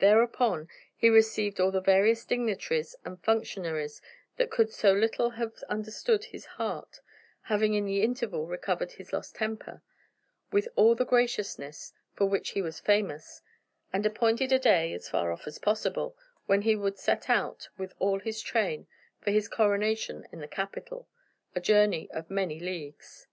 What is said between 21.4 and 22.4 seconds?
a journey of